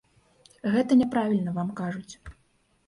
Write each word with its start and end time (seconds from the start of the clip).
Гэта 0.75 0.97
няправільна 1.03 1.51
вам 1.59 1.69
кажуць. 1.83 2.13